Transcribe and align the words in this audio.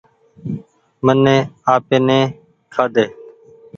مني 1.05 1.35
آپي 1.73 1.97
ني 2.07 2.19
کآ 2.73 2.83
ۮي۔ 2.93 3.05